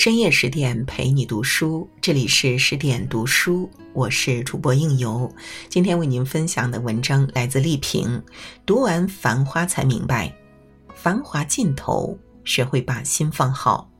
[0.00, 5.30] 深夜十点陪你读书，这里是十点读书，我是主播应由。
[5.68, 8.22] 今天为您分享的文章来自丽萍。
[8.64, 10.34] 读完《繁花》才明白，
[10.94, 13.90] 繁华尽头，学会把心放好。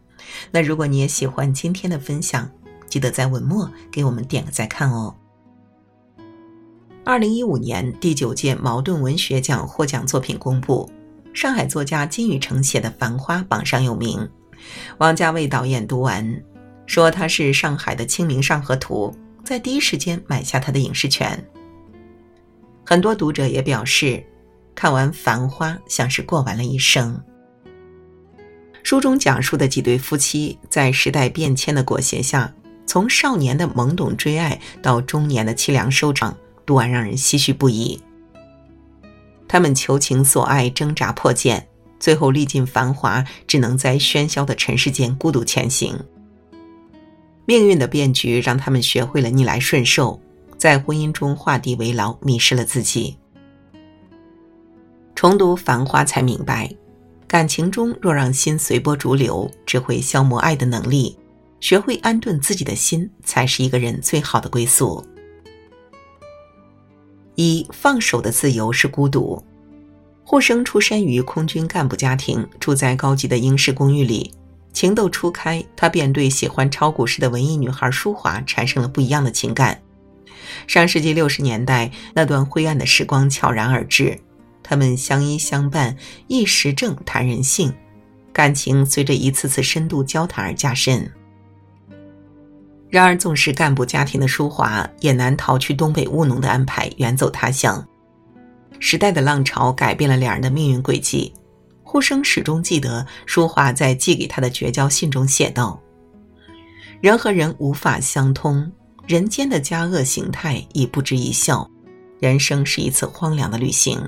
[0.51, 2.51] 那如果你也喜欢今天的分享，
[2.89, 5.15] 记得在文末给我们点个再看哦。
[7.05, 10.91] 二零一五年第九届茅盾文学奖获奖作品公布，
[11.35, 14.27] 上海作家金宇澄写的《繁花》榜上有名。
[14.99, 16.43] 王家卫导演读完，
[16.87, 19.15] 说他是上海的《清明上河图》，
[19.45, 21.45] 在第一时间买下他的影视权。
[22.85, 24.25] 很多读者也表示，
[24.75, 27.23] 看完《繁花》像是过完了一生。
[28.83, 32.53] 书中讲述的几对夫妻，在时代变迁的裹挟下，
[32.87, 38.03] 从少年的懵懂追爱到中年的凄凉收场，读完让人唏嘘不已。
[39.47, 41.69] 他们求情所爱，挣扎破茧。
[42.01, 45.97] 最后历尽繁华，只能在喧嚣的尘世间孤独前行。
[47.45, 50.21] 命运的变局让他们学会了逆来顺受，
[50.57, 53.17] 在婚姻中画地为牢，迷失了自己。
[55.15, 56.75] 重读《繁花》才明白，
[57.27, 61.19] 感情中若让心随波逐流，只会消磨爱的能力。
[61.61, 65.05] 学会安顿自己的心，才是一个人最好的归宿。
[67.35, 69.45] 一放手的自由是孤独。
[70.31, 74.33] 霍生出身于空军干部家庭，住在高级的英式公寓里。
[74.73, 79.83] 情窦初开，他便对喜欢炒股市的文艺女孩舒华产生了不一样的情感。
[80.69, 84.17] 上世纪六十年代，那段灰暗的时光悄然而至，
[84.63, 85.97] 他们相依相伴，
[86.29, 87.75] 一时正谈人性，
[88.33, 91.11] 感情随着一次次深度交谈而加深。
[92.89, 97.85] 然而，纵是干部家庭的舒华，也难逃去东北务农的安排，远走他乡。
[98.81, 101.33] 时代的浪潮改变了两人的命运轨迹。
[101.83, 105.81] 呼声始终记得淑华在寄给他的绝交信中写道
[107.03, 108.71] ：“人和人无法相通，
[109.07, 111.69] 人间的佳恶形态已不值一笑，
[112.21, 114.01] 人生是一次荒凉的旅行。”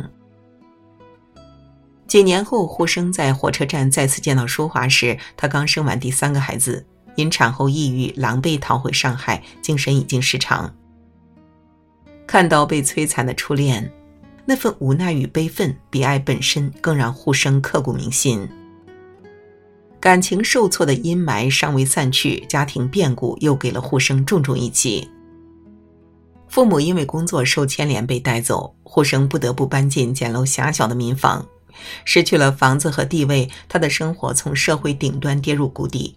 [2.06, 10.72] 几年后，呼声在火车站再次见到淑华时，她刚生完第三个孩子，因产后抑郁，狼狈逃回上海，精神已经失常。
[12.27, 13.91] 看到被摧残的初恋。
[14.45, 18.49] 那份无奈与悲愤，比爱本身更让护生刻骨铭心。
[20.01, 25.09] 感情受挫的阴霾尚未散去，家庭变故又给了护生重重一击。
[26.49, 31.47] 父母因为工作受牵连被带走，护生不得不搬进简陋狭小的民房，
[32.05, 36.17] 失去了房子和地位，他的生活从社会顶端跌入谷底。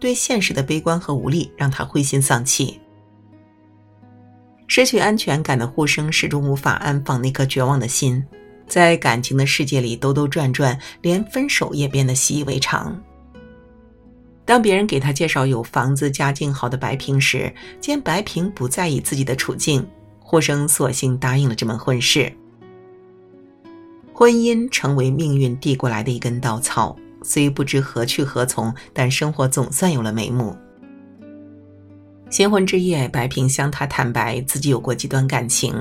[0.00, 2.79] 对现实的悲观和无力，让他灰心丧气。
[4.70, 8.24] 失去安全感的护生始终无法安放那颗绝望的心，
[8.68, 12.96] 在感情的世界里兜兜转转，连分手也变得习以为常。
[14.44, 19.84] 当别人给他介绍有房子、家境好的白平时，见白平不在意自己的处境，
[20.20, 22.32] 护生索性答应了这门婚事。
[24.12, 30.56] 婚姻成为命运递过来的一根稻草，虽不知何去何从，但生活总算有了眉目。
[32.30, 35.74] 新婚之夜，白萍向他坦白自己有过几段感情，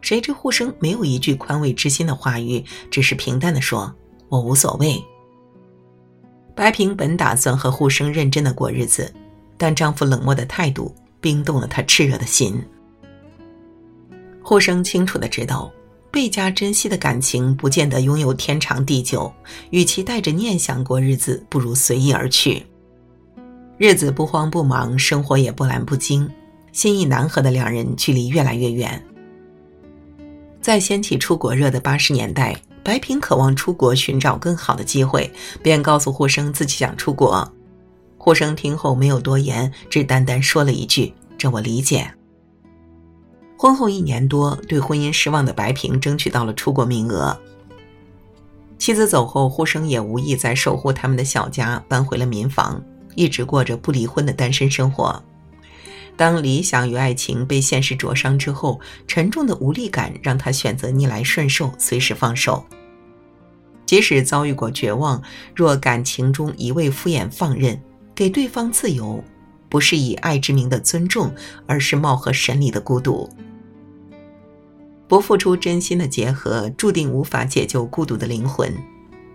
[0.00, 3.94] 谁知护生没有一句宽慰之心的话语，只是平淡的说
[4.28, 5.00] ：“我无所谓。”
[6.56, 9.12] 白萍本打算和护生认真的过日子，
[9.56, 12.60] 但丈夫冷漠的态度冰冻了她炽热的心。
[14.42, 15.72] 护生清楚的知道，
[16.10, 19.32] 倍加珍惜的感情不见得拥有天长地久，
[19.70, 22.66] 与其带着念想过日子，不如随意而去。
[23.76, 26.30] 日子不慌不忙，生活也不澜不惊，
[26.70, 29.02] 心意难合的两人距离越来越远。
[30.60, 35.30] 在掀起出国热的八十年代，白萍渴望出国寻找更好的机会，
[35.60, 37.52] 便告诉护生自己想出国。
[38.16, 42.08] 护生听后没有多言，只淡淡说了一句：“这我理解。”
[43.58, 47.36] 婚后一年多，对婚姻失望的白萍争取到了出国名额。
[48.78, 52.82] 妻子走后，护生也无意再守护他们的小家，搬回了民房。
[53.14, 55.22] 一直过着不离婚的单身生活。
[56.16, 62.64] 当理想与爱情被现实灼伤之后，沉重的无力感让他选择逆来顺受，随时放手。
[63.84, 65.20] 即使遭遇过绝望，
[65.54, 67.80] 若感情中一味敷衍放任，
[68.14, 69.22] 给对方自由，
[69.68, 71.34] 不是以爱之名的尊重，
[71.66, 73.28] 而是貌合神离的孤独。
[75.06, 78.72] 不付出真心的结合，注定无法解救孤独的灵魂。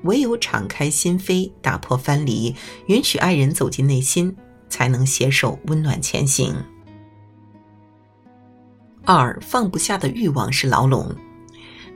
[0.03, 2.55] 唯有敞开心扉，打破藩篱，
[2.87, 4.35] 允许爱人走进内心，
[4.69, 6.55] 才能携手温暖前行。
[9.05, 11.15] 二放不下的欲望是牢笼。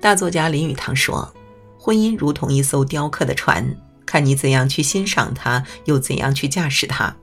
[0.01, 1.33] 大作家林语堂说
[1.79, 3.65] ：“婚姻如同一艘雕刻的船，
[4.05, 7.15] 看你怎样去欣赏它，又怎样去驾驶它。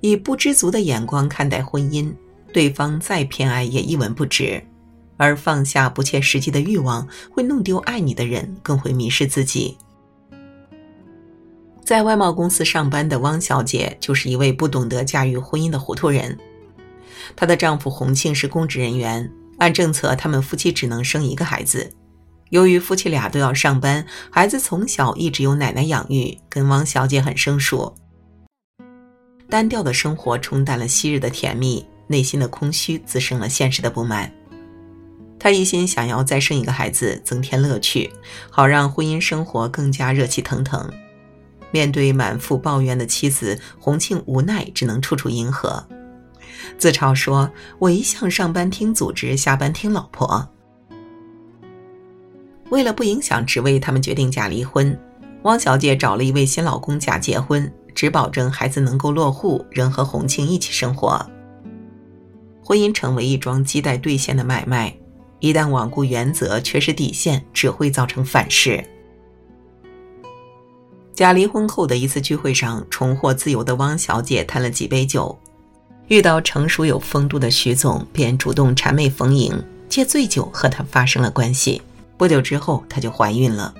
[0.00, 2.14] 以不知足的眼光看待婚姻，
[2.52, 4.62] 对方再偏爱也一文不值。
[5.18, 9.76] 而放下不切实际的欲望，会弄丢爱你的人，更会迷失自己。
[11.84, 16.38] 在外贸公司上班的汪小姐，就是一位不懂得驾驭婚姻的糊涂人。
[17.34, 21.90] 她的丈夫洪庆是公职人员，按政策，他们夫妻只能生一个孩子。
[22.50, 27.92] 由于夫妻俩都要上班，孩子从小一直由奶奶养育，跟汪小姐很生疏。
[29.48, 34.30] 单调的生活冲淡了昔日的甜蜜，内心的空虚滋生了现实的不满。
[35.38, 38.10] 她一心想要再生一个孩子，增添乐趣，
[38.50, 40.90] 好让婚姻生活更加热气腾腾。
[41.70, 45.86] 面对满腹抱怨的妻子，洪庆无奈，只能处处迎合，
[46.78, 50.48] 自嘲说：“我一向上班听组织，下班听老婆。”
[52.70, 54.98] 为了不影响职位，他们决定假离婚。
[55.42, 57.72] 汪小姐找了一位新老公假结婚。
[57.94, 61.20] 只保证孩子能够落户，仍和洪庆一起生活。
[62.62, 64.96] 婚姻成为一桩亟待兑现的买卖，
[65.40, 68.84] 一旦罔顾原则、缺失底线，只会造成反噬。
[71.14, 75.36] 假离婚后的一次聚会上，重获自由的汪小姐贪了几杯酒，
[76.06, 79.52] 遇到成熟有风度的徐总，便主动谄媚逢迎，
[79.88, 81.82] 借醉酒和他发生了关系。
[82.16, 83.74] 不久之后，她就怀孕了。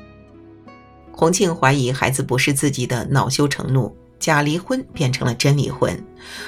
[1.13, 3.97] 洪庆怀疑孩子不是自己的，恼羞成怒。
[4.19, 6.05] 假离婚变成了真离婚，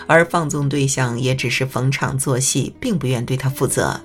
[0.08, 4.00] 而放纵对象也只是逢场作戏，并不愿对他负责。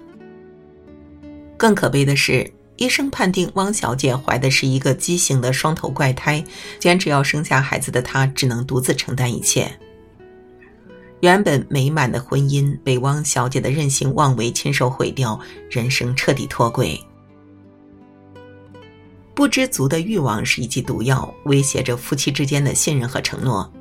[1.57, 6.43] 更可悲的是，医生判定汪小姐怀的是一个畸形的双头怪胎，
[6.79, 9.71] 坚持要生下孩子的她只能独自承担一切。
[11.21, 16.99] 原本美满的婚姻被汪小姐的任性妄为亲手毁掉，人生彻底脱轨。
[19.33, 23.71] 不知足的欲望是一剂毒药，威胁着夫妻之间的信任和承诺。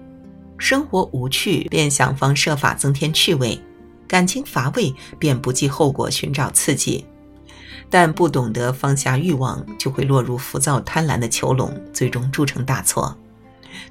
[0.56, 3.58] 生活无趣，便想方设法增添趣味；
[4.08, 7.04] 感情乏味，便不计后果寻找刺激。
[7.88, 13.16] 但不懂得放下欲望，就会落入浮躁贪婪的囚笼，最终铸成大错。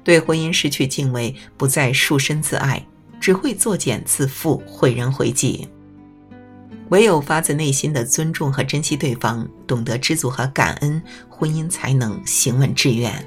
[0.02, 2.84] 对婚姻失去敬畏，不再束身自爱，
[3.20, 5.68] 只会作茧自缚，毁人毁己。
[6.90, 13.26] 唯有发自内心的尊重和珍惜对方，懂得知足和感恩，婚姻才能行稳致远。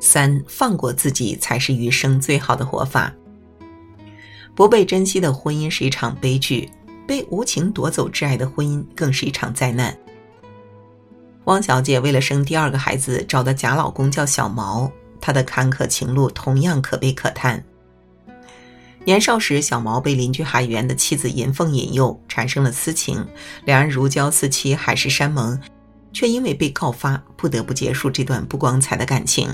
[0.00, 3.12] 三，放过自己才是余生最好的活法。
[4.54, 6.68] 不被珍惜的婚姻是一场悲剧，
[7.08, 9.96] 被无情夺走挚爱的婚姻更是一场灾难。
[11.44, 17.64] 汪小姐为了生第二个孩子，找的假老公叫小毛，她的坎坷情路同样可悲可叹。
[19.06, 23.26] 年少时，小毛被邻居海员的妻子银凤引诱，产生了私情，
[23.64, 25.58] 两人如胶似漆，海誓山盟，
[26.12, 29.48] 却因为被告发，不得不结束这段不光彩的感情。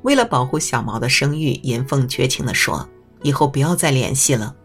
[0.00, 2.88] 为了保护小毛的声誉，银凤绝情地说
[3.22, 4.56] ：“以后不要再联系了。”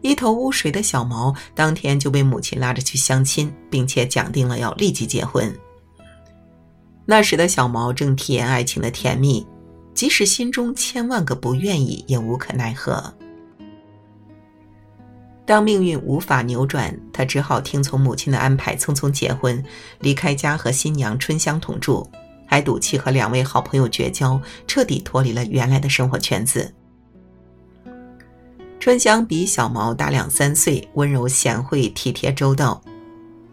[0.00, 5.54] 一头雾水的小毛当天就被母亲拉着去相亲，并且讲定了要立即结婚。
[7.04, 9.46] 那时的小毛正体验爱情的甜蜜。
[9.94, 13.12] 即使心中千万个不愿意，也无可奈何。
[15.44, 19.60] 当命运无法扭转，他只好听从母亲的安排，匆匆结婚，
[19.98, 22.08] 离开家和新娘春香同住，
[22.46, 26.72] 还赌气和两位好朋友绝交，彻底脱离了原来的生活圈子。
[28.88, 32.82] 春香比小毛大两三岁，温柔贤惠，体贴周到。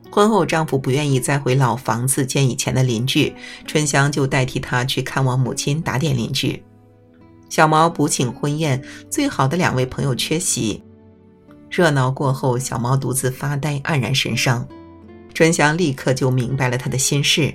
[0.10, 3.36] 婚后，丈夫不愿意再回老房子见以前的邻居，
[3.68, 6.63] 春香就代替他去看望母亲，打点邻居。
[7.50, 10.82] 小毛补请婚宴，最好的两位朋友缺席。
[11.70, 14.65] 热闹过后，小毛独自发呆，黯然神伤。
[15.34, 17.54] 春香立刻就明白了他的心事，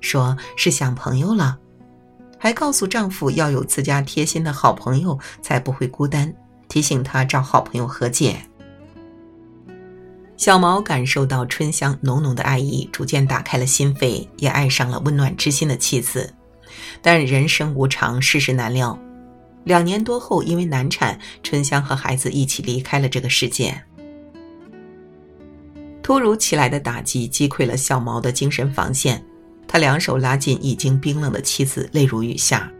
[0.00, 1.58] 说是想朋友了，
[2.38, 6.34] 还告诉丈夫要有自家贴心的好朋友，才不会孤单，
[6.72, 8.34] 提醒他找好朋友和解。
[10.38, 16.32] 小毛感受到春香浓浓的爱意，逐渐打开了心扉，也爱上了温暖知心的妻子。
[17.02, 18.98] 但人生无常，世事难料。
[19.64, 23.78] 两年多后，因为难产，春香和孩子一起离开了这个世界。
[26.02, 29.22] 突如其来的打击击溃了小毛的精神防线，
[29.68, 32.72] 他两手拉紧已经冰冷的妻子，泪如雨下。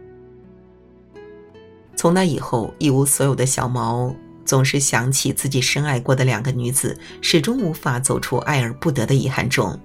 [2.03, 4.13] 从那以后，一无所有的小毛。
[4.43, 9.79] 总是想起自己深爱过的两个女子，始终无法走出爱而不得的遗憾中。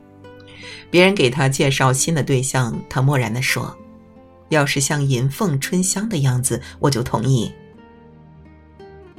[0.90, 3.72] 别人给他介绍新的对象，他漠然地说
[4.50, 7.52] ：“要是像银凤、春香的样子，我就同意。”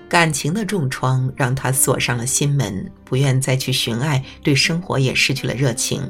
[0.09, 6.01] 感情的重创让他锁上了心门，不愿再去寻爱，对生活也失去了热情。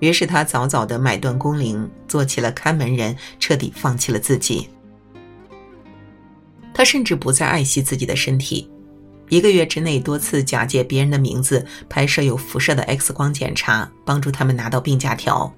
[0.00, 4.70] 于是他早早地买断工龄，做起了看门人，彻底放弃了自己。
[6.78, 8.70] 他甚至不再爱惜自己的身体，
[9.30, 15.52] 一个月之内多次假借别人的名字拍摄有辐射的 X 光检查，帮助他们拿到病假条。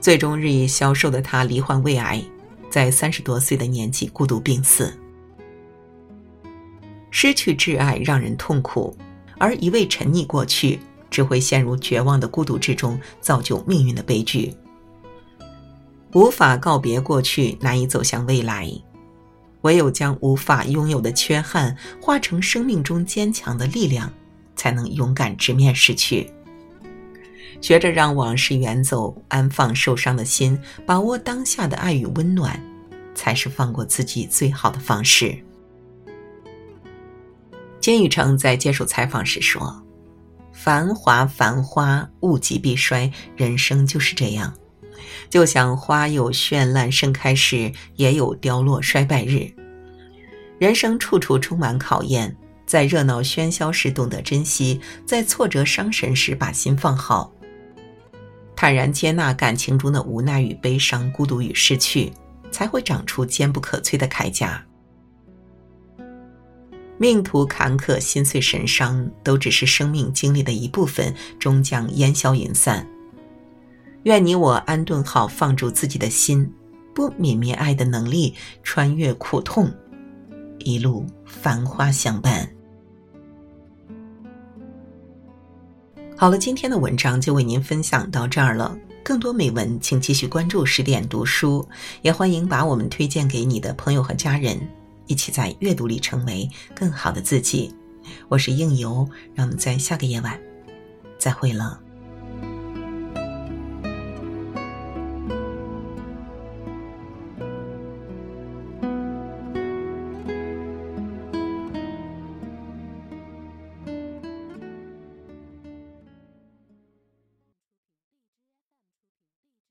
[0.00, 2.24] 最终日益消瘦的他罹患胃癌，
[2.70, 4.98] 在三十多岁的年纪孤独病死。
[7.10, 8.96] 失去挚爱让人痛苦，
[9.36, 14.54] 而一味沉溺过去，只会陷入绝望的孤独之中，造就命运的悲剧。
[16.14, 18.66] 无法告别过去，难以走向未来，
[19.66, 24.12] 唯有将无法拥有的缺憾化成生命中坚强的力量，
[24.54, 26.30] 才能勇敢直面失去。
[27.60, 30.56] 学着让往事远走，安放受伤的心，
[30.86, 32.62] 把握当下的爱与温暖，
[33.12, 35.36] 才是放过自己最好的方式。
[37.80, 39.84] 金宇成在接受采访时说
[40.54, 44.54] ：“繁华，繁花，物极必衰，人生就是这样。
[45.28, 49.50] 就像花有绚烂盛开时，也有凋落衰败日。
[50.58, 52.34] 人生处处充满考验，
[52.64, 57.32] 在热闹喧嚣时懂得珍惜，在挫折伤神时把心放好。”
[58.56, 62.10] 坦然接纳感情中的无奈与悲伤、孤独与失去，
[62.50, 64.64] 才会长出坚不可摧的铠甲。
[66.96, 72.88] 命途坎坷、心碎神伤，都只是生命经历的一部分，终将烟消云散。
[74.06, 76.48] 愿你我安顿好，放逐自己的心，
[76.94, 78.32] 不泯灭爱的能力，
[78.62, 79.68] 穿越苦痛，
[80.60, 82.48] 一路繁花相伴。
[86.16, 88.78] 好了，今天的文章就为您分享到这儿了。
[89.02, 91.68] 更多美文，请继续关注十点读书，
[92.02, 94.56] 也欢迎把我们推荐给你的朋友和家人，
[95.08, 97.74] 一起在阅读里成为更好的自己。
[98.28, 100.40] 我是应由，让我们在下个夜晚
[101.18, 101.80] 再会了。